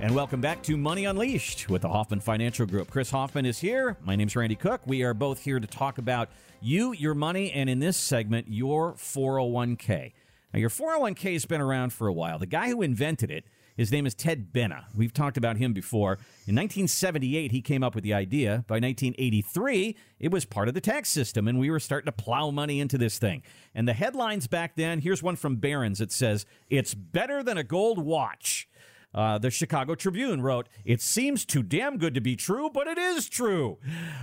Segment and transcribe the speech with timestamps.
[0.00, 2.88] And welcome back to Money Unleashed with the Hoffman Financial Group.
[2.88, 3.98] Chris Hoffman is here.
[4.02, 4.80] My name's Randy Cook.
[4.86, 6.30] We are both here to talk about
[6.62, 10.12] you, your money, and in this segment, your 401k.
[10.54, 12.38] Now, your 401k has been around for a while.
[12.38, 13.44] The guy who invented it,
[13.76, 14.84] his name is Ted Benna.
[14.96, 16.14] We've talked about him before.
[16.46, 18.64] In 1978, he came up with the idea.
[18.66, 22.50] By 1983, it was part of the tax system, and we were starting to plow
[22.50, 23.42] money into this thing.
[23.74, 27.64] And the headlines back then here's one from Barron's It says, It's better than a
[27.64, 28.66] gold watch.
[29.12, 32.98] Uh, the Chicago Tribune wrote, It seems too damn good to be true, but it
[32.98, 33.78] is true.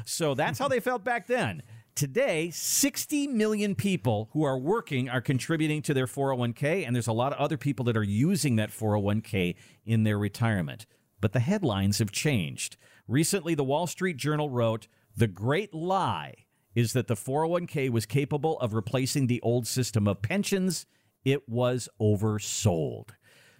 [0.05, 1.64] So that's how they felt back then.
[1.95, 7.12] Today, 60 million people who are working are contributing to their 401k, and there's a
[7.12, 10.86] lot of other people that are using that 401k in their retirement.
[11.20, 12.78] But the headlines have changed.
[13.08, 16.45] Recently, the Wall Street Journal wrote, The great lie
[16.76, 20.86] is that the 401k was capable of replacing the old system of pensions.
[21.26, 23.09] It was oversold.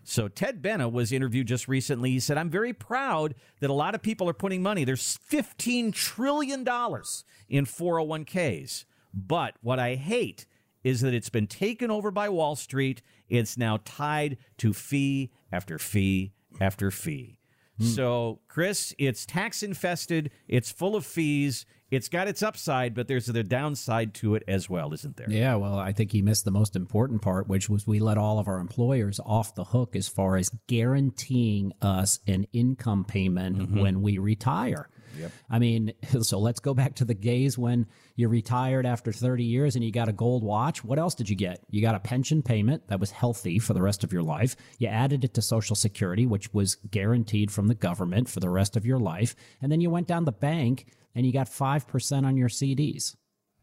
[0.10, 2.12] So Ted Benna was interviewed just recently.
[2.12, 4.86] He said, I'm very proud that a lot of people are putting money.
[4.86, 8.86] There's $15 trillion in 401ks.
[9.14, 10.46] But what I hate
[10.82, 13.02] is that it's been taken over by Wall Street.
[13.27, 17.37] It's now tied to fee after fee after fee.
[17.78, 17.86] Hmm.
[17.86, 20.32] So, Chris, it's tax infested.
[20.48, 24.70] It's full of fees it's got its upside, but there's the downside to it as
[24.70, 25.30] well, isn't there?
[25.30, 28.40] Yeah, well, I think he missed the most important part, which was we let all
[28.40, 33.80] of our employers off the hook as far as guaranteeing us an income payment mm-hmm.
[33.80, 34.90] when we retire.
[35.18, 35.32] Yep.
[35.50, 39.76] I mean, so let's go back to the days when you retired after 30 years
[39.76, 40.84] and you got a gold watch.
[40.84, 41.64] What else did you get?
[41.70, 44.55] You got a pension payment that was healthy for the rest of your life.
[44.80, 48.76] You added it to Social Security, which was guaranteed from the government for the rest
[48.76, 49.36] of your life.
[49.62, 53.16] And then you went down the bank and you got 5% on your CDs.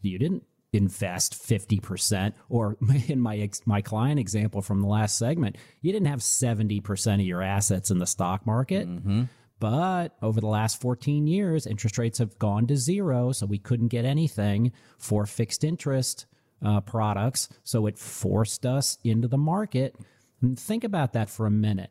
[0.03, 2.77] You didn't invest 50% or
[3.09, 7.43] in my my client example from the last segment, you didn't have 70% of your
[7.43, 8.89] assets in the stock market.
[8.89, 9.25] Mm-hmm.
[9.61, 13.89] But over the last 14 years, interest rates have gone to zero, so we couldn't
[13.89, 16.27] get anything for fixed interest
[16.65, 17.49] uh, products.
[17.63, 19.97] So it forced us into the market.
[20.43, 21.91] And think about that for a minute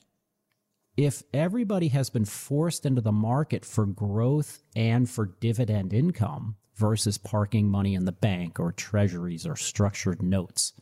[0.95, 7.17] if everybody has been forced into the market for growth and for dividend income versus
[7.17, 10.73] parking money in the bank or treasuries or structured notes,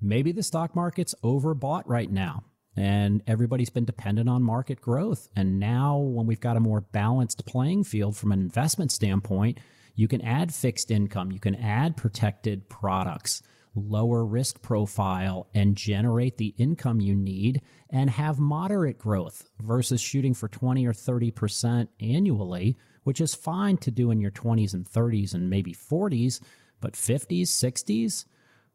[0.00, 2.42] maybe the stock market's overbought right now
[2.76, 5.28] and everybody's been dependent on market growth.
[5.36, 9.58] And now, when we've got a more balanced playing field from an investment standpoint,
[9.94, 13.42] you can add fixed income, you can add protected products
[13.74, 20.34] lower risk profile and generate the income you need and have moderate growth versus shooting
[20.34, 25.34] for 20 or 30% annually, which is fine to do in your 20s and 30s
[25.34, 26.40] and maybe 40s,
[26.80, 28.24] but 50s, 60s,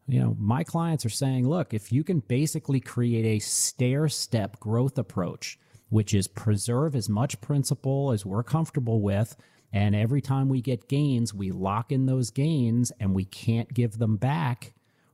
[0.06, 4.58] you know, my clients are saying, look, if you can basically create a stair step
[4.60, 9.36] growth approach, which is preserve as much principal as we're comfortable with,
[9.72, 13.98] and every time we get gains, we lock in those gains and we can't give
[13.98, 14.72] them back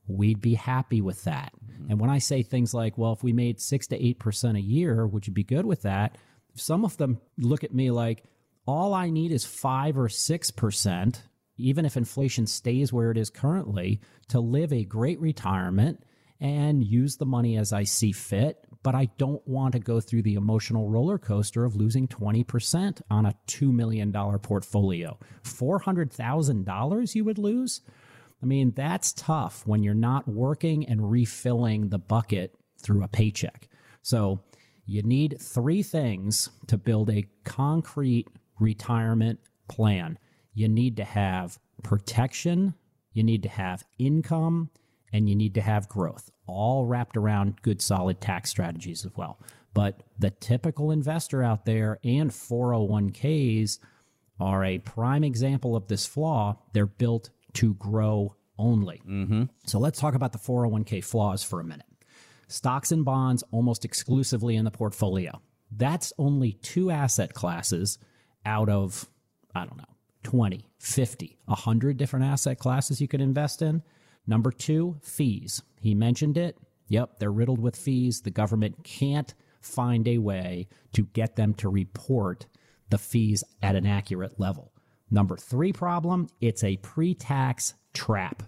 [0.08, 1.52] we'd be happy with that.
[1.64, 1.90] Mm-hmm.
[1.90, 5.06] And when I say things like, well, if we made six to 8% a year,
[5.06, 6.16] would you be good with that?
[6.54, 8.24] Some of them look at me like,
[8.66, 11.20] all I need is five or 6%,
[11.56, 16.02] even if inflation stays where it is currently, to live a great retirement
[16.40, 18.66] and use the money as I see fit.
[18.82, 23.26] But I don't want to go through the emotional roller coaster of losing 20% on
[23.26, 25.18] a $2 million portfolio.
[25.42, 27.80] $400,000 you would lose?
[28.42, 33.68] I mean, that's tough when you're not working and refilling the bucket through a paycheck.
[34.02, 34.40] So
[34.84, 38.28] you need three things to build a concrete
[38.60, 40.18] retirement plan.
[40.56, 42.74] You need to have protection,
[43.12, 44.70] you need to have income,
[45.12, 49.38] and you need to have growth, all wrapped around good, solid tax strategies as well.
[49.74, 53.78] But the typical investor out there and 401ks
[54.40, 56.56] are a prime example of this flaw.
[56.72, 59.02] They're built to grow only.
[59.06, 59.44] Mm-hmm.
[59.66, 61.86] So let's talk about the 401k flaws for a minute.
[62.48, 65.42] Stocks and bonds almost exclusively in the portfolio.
[65.70, 67.98] That's only two asset classes
[68.46, 69.06] out of,
[69.54, 69.95] I don't know,
[70.26, 73.80] 20, 50, 100 different asset classes you could invest in.
[74.26, 75.62] Number two, fees.
[75.80, 76.58] He mentioned it.
[76.88, 78.22] Yep, they're riddled with fees.
[78.22, 82.46] The government can't find a way to get them to report
[82.90, 84.72] the fees at an accurate level.
[85.12, 88.42] Number three problem, it's a pre tax trap.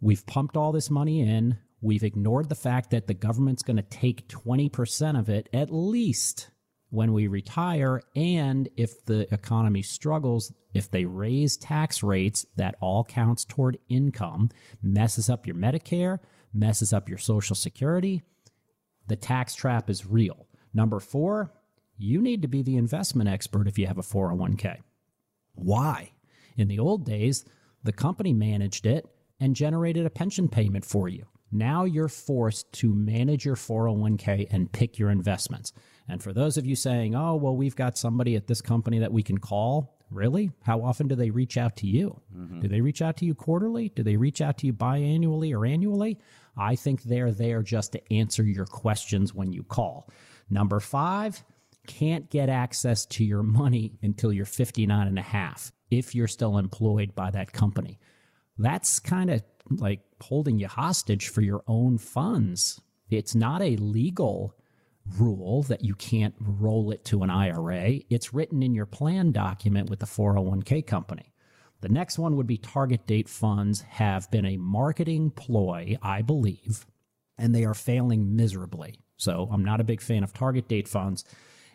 [0.00, 1.58] We've pumped all this money in.
[1.82, 6.48] We've ignored the fact that the government's going to take 20% of it at least
[6.90, 8.02] when we retire.
[8.14, 14.50] And if the economy struggles, if they raise tax rates, that all counts toward income,
[14.82, 16.18] messes up your Medicare,
[16.52, 18.22] messes up your Social Security.
[19.08, 20.46] The tax trap is real.
[20.74, 21.52] Number four,
[21.96, 24.78] you need to be the investment expert if you have a 401k.
[25.54, 26.12] Why?
[26.56, 27.44] In the old days,
[27.82, 29.06] the company managed it
[29.40, 31.26] and generated a pension payment for you.
[31.52, 35.72] Now you're forced to manage your 401k and pick your investments.
[36.08, 39.12] And for those of you saying, oh, well, we've got somebody at this company that
[39.12, 40.52] we can call, really?
[40.62, 42.20] How often do they reach out to you?
[42.36, 42.60] Mm-hmm.
[42.60, 43.88] Do they reach out to you quarterly?
[43.88, 46.18] Do they reach out to you biannually or annually?
[46.56, 50.08] I think they're there just to answer your questions when you call.
[50.48, 51.44] Number five,
[51.86, 56.58] can't get access to your money until you're 59 and a half if you're still
[56.58, 57.98] employed by that company.
[58.58, 62.80] That's kind of like holding you hostage for your own funds.
[63.10, 64.54] It's not a legal
[65.18, 68.00] rule that you can't roll it to an IRA.
[68.10, 71.32] It's written in your plan document with the 401k company.
[71.80, 76.86] The next one would be target date funds have been a marketing ploy, I believe,
[77.38, 79.00] and they are failing miserably.
[79.16, 81.24] So I'm not a big fan of target date funds.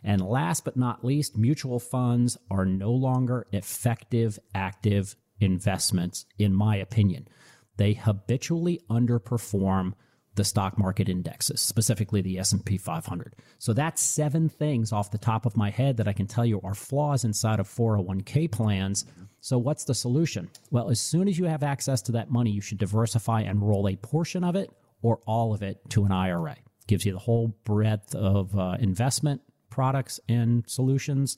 [0.04, 6.78] And last but not least, mutual funds are no longer effective, active investments, in my
[6.78, 7.28] opinion.
[7.78, 9.94] They habitually underperform
[10.36, 13.36] the stock market indexes, specifically the S&P 500.
[13.60, 16.62] So that's seven things off the top of my head that I can tell you
[16.64, 19.06] are flaws inside of 401k plans.
[19.42, 20.50] So what's the solution?
[20.70, 23.90] Well, as soon as you have access to that money, you should diversify and roll
[23.90, 24.72] a portion of it
[25.02, 26.56] or all of it to an IRA.
[26.88, 31.38] Gives you the whole breadth of uh, investment products and solutions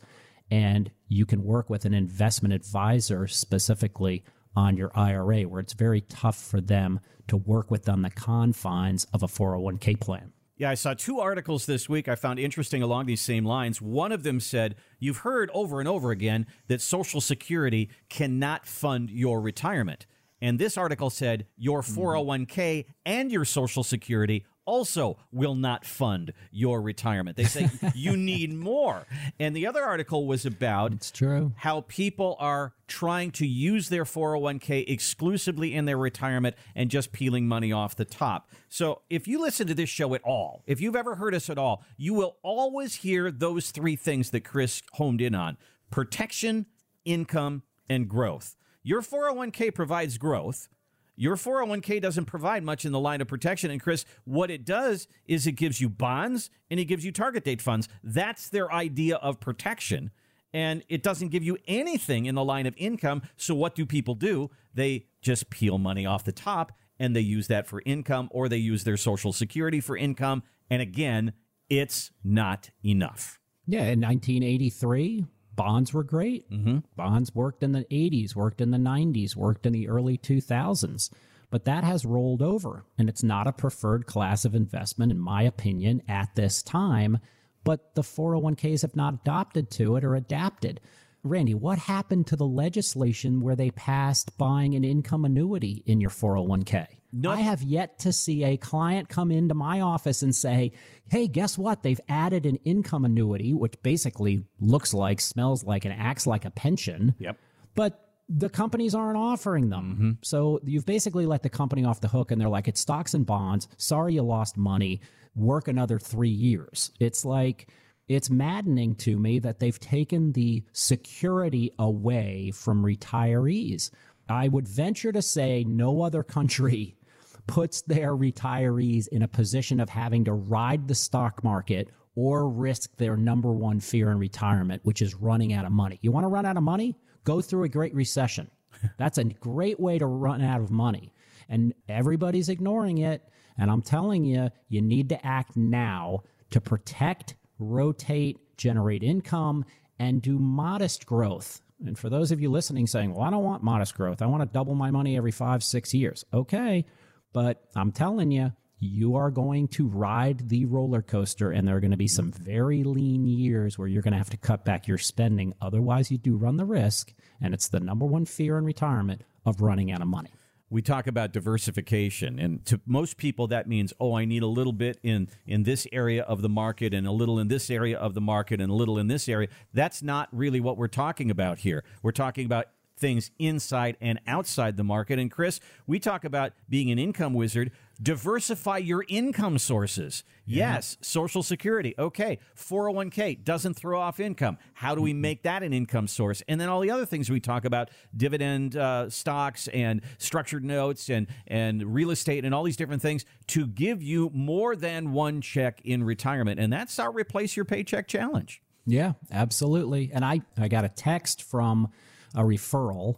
[0.53, 4.23] and you can work with an investment advisor specifically
[4.55, 9.07] on your IRA, where it's very tough for them to work with on the confines
[9.15, 10.31] of a 401k plan.
[10.55, 13.81] Yeah, I saw two articles this week I found interesting along these same lines.
[13.81, 19.09] One of them said, You've heard over and over again that Social Security cannot fund
[19.09, 20.05] your retirement.
[20.39, 22.91] And this article said, Your 401k mm-hmm.
[23.07, 27.37] and your Social Security also will not fund your retirement.
[27.37, 29.05] They say you need more.
[29.39, 31.53] And the other article was about it's true.
[31.57, 37.47] how people are trying to use their 401k exclusively in their retirement and just peeling
[37.47, 38.49] money off the top.
[38.69, 41.57] So, if you listen to this show at all, if you've ever heard us at
[41.57, 45.57] all, you will always hear those three things that Chris homed in on
[45.89, 46.65] protection,
[47.05, 48.55] income, and growth.
[48.83, 50.67] Your 401k provides growth.
[51.15, 53.69] Your 401k doesn't provide much in the line of protection.
[53.69, 57.43] And Chris, what it does is it gives you bonds and it gives you target
[57.43, 57.87] date funds.
[58.03, 60.11] That's their idea of protection.
[60.53, 63.23] And it doesn't give you anything in the line of income.
[63.37, 64.51] So what do people do?
[64.73, 68.57] They just peel money off the top and they use that for income or they
[68.57, 70.43] use their social security for income.
[70.69, 71.33] And again,
[71.69, 73.39] it's not enough.
[73.65, 76.49] Yeah, in 1983, bonds were great.
[76.51, 76.79] Mm-hmm.
[76.95, 81.09] Bonds worked in the 80s, worked in the 90s, worked in the early 2000s.
[81.49, 85.43] But that has rolled over, and it's not a preferred class of investment, in my
[85.43, 87.19] opinion, at this time.
[87.63, 90.81] But the 401ks have not adopted to it or adapted.
[91.23, 96.09] Randy, what happened to the legislation where they passed buying an income annuity in your
[96.09, 96.87] 401k?
[97.13, 97.31] No.
[97.31, 100.71] I have yet to see a client come into my office and say,
[101.09, 101.83] hey, guess what?
[101.83, 106.51] They've added an income annuity, which basically looks like, smells like, and acts like a
[106.51, 107.13] pension.
[107.19, 107.37] Yep.
[107.75, 109.93] But the companies aren't offering them.
[109.93, 110.11] Mm-hmm.
[110.23, 113.25] So you've basically let the company off the hook and they're like, it's stocks and
[113.25, 113.67] bonds.
[113.77, 115.01] Sorry you lost money.
[115.35, 116.91] Work another three years.
[116.99, 117.69] It's like,
[118.07, 123.91] it's maddening to me that they've taken the security away from retirees.
[124.27, 126.95] I would venture to say no other country
[127.47, 132.95] puts their retirees in a position of having to ride the stock market or risk
[132.97, 135.99] their number one fear in retirement, which is running out of money.
[136.01, 136.95] You want to run out of money?
[137.23, 138.49] Go through a great recession.
[138.97, 141.13] That's a great way to run out of money.
[141.49, 143.27] And everybody's ignoring it.
[143.57, 149.65] And I'm telling you, you need to act now to protect rotate, generate income,
[149.99, 151.61] and do modest growth.
[151.85, 154.41] And for those of you listening saying, well, I don't want modest growth, I want
[154.41, 156.25] to double my money every five, six years.
[156.33, 156.85] Okay.
[157.33, 161.79] But I'm telling you, you are going to ride the roller coaster, and there are
[161.79, 164.87] going to be some very lean years where you're going to have to cut back
[164.87, 165.53] your spending.
[165.61, 169.61] Otherwise, you do run the risk, and it's the number one fear in retirement of
[169.61, 170.31] running out of money
[170.73, 174.73] we talk about diversification and to most people that means oh i need a little
[174.73, 178.13] bit in in this area of the market and a little in this area of
[178.13, 179.47] the market and a little in this area.
[179.73, 181.83] That's not really what we're talking about here.
[182.01, 185.19] We're talking about things inside and outside the market.
[185.19, 187.71] And chris we talk about being an income wizard
[188.03, 190.25] Diversify your income sources.
[190.45, 190.75] Yeah.
[190.75, 191.95] Yes, Social Security.
[191.97, 192.39] Okay.
[192.57, 194.57] 401k doesn't throw off income.
[194.73, 196.43] How do we make that an income source?
[196.49, 201.09] And then all the other things we talk about dividend uh, stocks and structured notes
[201.09, 205.39] and, and real estate and all these different things to give you more than one
[205.39, 206.59] check in retirement.
[206.59, 208.61] And that's our replace your paycheck challenge.
[208.85, 210.11] Yeah, absolutely.
[210.13, 211.89] And I, I got a text from
[212.35, 213.15] a referral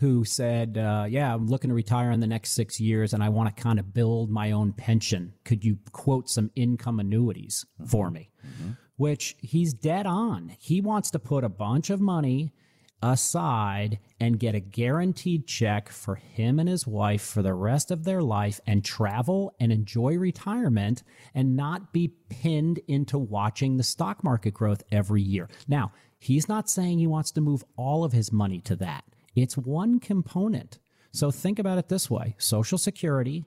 [0.00, 3.28] who said, uh, Yeah, I'm looking to retire in the next six years and I
[3.28, 5.34] want to kind of build my own pension.
[5.44, 8.30] Could you quote some income annuities for me?
[8.44, 8.70] Mm-hmm.
[8.96, 10.56] Which he's dead on.
[10.58, 12.54] He wants to put a bunch of money
[13.02, 18.04] aside and get a guaranteed check for him and his wife for the rest of
[18.04, 21.02] their life and travel and enjoy retirement
[21.34, 25.48] and not be pinned into watching the stock market growth every year.
[25.68, 29.04] Now, he's not saying he wants to move all of his money to that.
[29.34, 30.78] It's one component.
[31.12, 33.44] So think about it this way Social Security,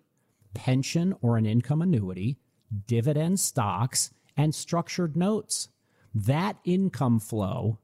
[0.53, 2.37] pension or an income annuity,
[2.87, 5.69] dividend stocks, and structured notes.
[6.13, 7.79] That income flow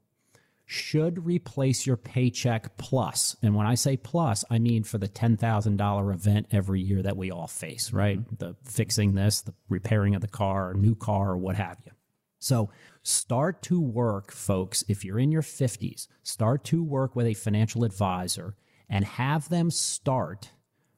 [0.71, 3.35] should replace your paycheck plus.
[3.41, 7.31] And when I say plus, I mean for the $10,000 event every year that we
[7.31, 8.19] all face, right?
[8.19, 8.35] Mm-hmm.
[8.37, 11.91] The fixing this, the repairing of the car, new car, or what have you.
[12.37, 12.69] So
[13.03, 14.83] start to work, folks.
[14.87, 18.55] If you're in your 50s, start to work with a financial advisor
[18.89, 20.51] and have them start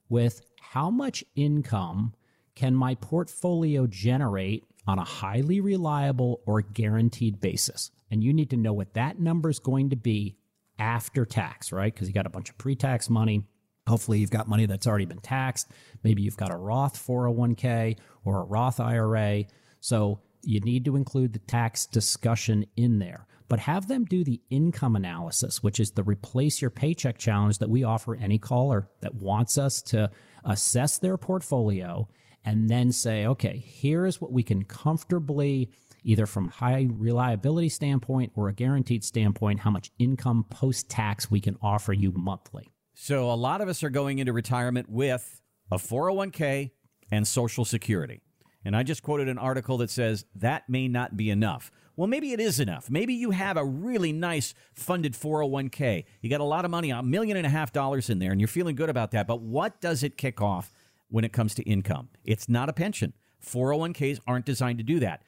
[0.09, 2.13] with how much income
[2.55, 7.91] can my portfolio generate on a highly reliable or guaranteed basis?
[8.09, 10.37] And you need to know what that number is going to be
[10.79, 11.93] after tax, right?
[11.93, 13.43] Because you got a bunch of pre tax money.
[13.87, 15.67] Hopefully, you've got money that's already been taxed.
[16.03, 19.45] Maybe you've got a Roth 401k or a Roth IRA.
[19.79, 23.27] So you need to include the tax discussion in there.
[23.47, 27.69] But have them do the income analysis, which is the replace your paycheck challenge that
[27.69, 30.09] we offer any caller that wants us to
[30.45, 32.07] assess their portfolio
[32.45, 35.69] and then say, okay, here's what we can comfortably
[36.03, 41.39] either from high reliability standpoint or a guaranteed standpoint, how much income post tax we
[41.39, 42.71] can offer you monthly.
[42.93, 46.71] So a lot of us are going into retirement with a 401k
[47.11, 48.21] and Social Security.
[48.63, 51.71] And I just quoted an article that says that may not be enough.
[51.95, 52.89] Well, maybe it is enough.
[52.89, 56.05] Maybe you have a really nice funded 401k.
[56.21, 58.39] You got a lot of money, a million and a half dollars in there, and
[58.39, 59.27] you're feeling good about that.
[59.27, 60.71] But what does it kick off
[61.09, 62.09] when it comes to income?
[62.23, 63.13] It's not a pension.
[63.45, 65.23] 401ks aren't designed to do that.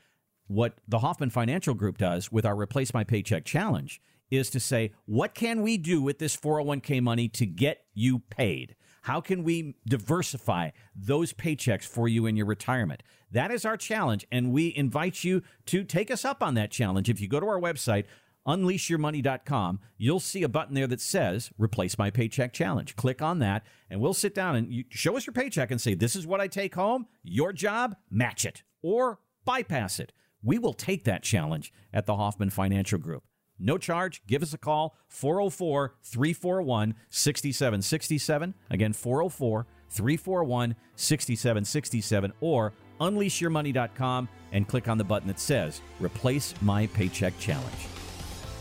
[0.48, 4.92] What the Hoffman Financial Group does with our Replace My Paycheck Challenge is to say,
[5.06, 8.75] what can we do with this 401k money to get you paid?
[9.03, 13.03] How can we diversify those paychecks for you in your retirement?
[13.31, 17.10] That is our challenge, and we invite you to take us up on that challenge.
[17.10, 18.05] If you go to our website,
[18.48, 22.95] unleashyourmoney.com, you'll see a button there that says Replace My Paycheck Challenge.
[22.95, 25.95] Click on that, and we'll sit down and you show us your paycheck and say,
[25.95, 27.07] This is what I take home.
[27.24, 30.13] Your job, match it or bypass it.
[30.41, 33.24] We will take that challenge at the Hoffman Financial Group.
[33.63, 34.22] No charge.
[34.27, 38.53] Give us a call 404 341 6767.
[38.70, 46.88] Again, 404 341 6767 or unleashyourmoney.com and click on the button that says Replace My
[46.88, 47.88] Paycheck Challenge.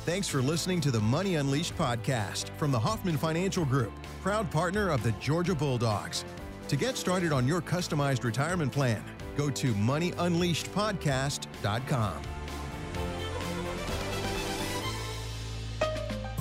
[0.04, 4.90] Thanks for listening to the Money Unleashed podcast from the Hoffman Financial Group, proud partner
[4.90, 6.26] of the Georgia Bulldogs.
[6.68, 9.04] To get started on your customized retirement plan,
[9.36, 12.22] go to moneyunleashedpodcast.com.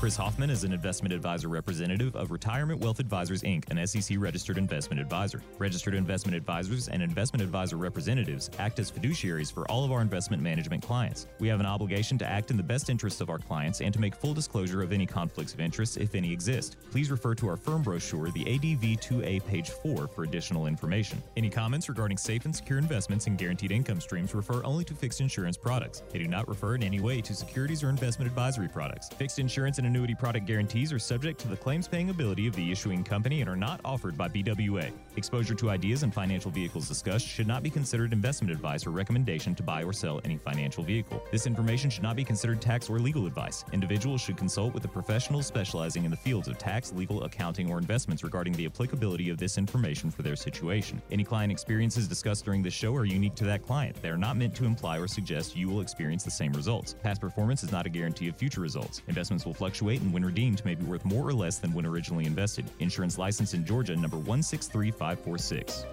[0.01, 4.57] Chris Hoffman is an investment advisor representative of Retirement Wealth Advisors Inc., an SEC registered
[4.57, 5.43] investment advisor.
[5.59, 10.41] Registered investment advisors and investment advisor representatives act as fiduciaries for all of our investment
[10.41, 11.27] management clients.
[11.37, 14.01] We have an obligation to act in the best interests of our clients and to
[14.01, 16.77] make full disclosure of any conflicts of interest, if any exist.
[16.89, 21.21] Please refer to our firm brochure, the ADV 2A, page 4, for additional information.
[21.37, 25.21] Any comments regarding safe and secure investments and guaranteed income streams refer only to fixed
[25.21, 26.01] insurance products.
[26.09, 29.07] They do not refer in any way to securities or investment advisory products.
[29.09, 32.71] Fixed insurance and annuity product guarantees are subject to the claims paying ability of the
[32.71, 34.89] issuing company and are not offered by BWA.
[35.17, 39.53] Exposure to ideas and financial vehicles discussed should not be considered investment advice or recommendation
[39.53, 41.21] to buy or sell any financial vehicle.
[41.29, 43.65] This information should not be considered tax or legal advice.
[43.73, 47.77] Individuals should consult with a professional specializing in the fields of tax, legal, accounting, or
[47.77, 51.01] investments regarding the applicability of this information for their situation.
[51.11, 54.01] Any client experiences discussed during this show are unique to that client.
[54.01, 56.95] They are not meant to imply or suggest you will experience the same results.
[57.03, 59.01] Past performance is not a guarantee of future results.
[59.09, 61.87] Investments will fluctuate fluctuate and when redeemed may be worth more or less than when
[61.87, 62.65] originally invested.
[62.79, 65.85] Insurance license in Georgia number 163546.